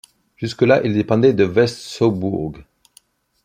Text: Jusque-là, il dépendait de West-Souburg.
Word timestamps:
Jusque-là, 0.35 0.81
il 0.83 0.95
dépendait 0.95 1.31
de 1.33 1.45
West-Souburg. 1.45 2.63